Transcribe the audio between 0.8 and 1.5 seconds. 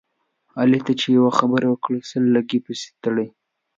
ته چې یوه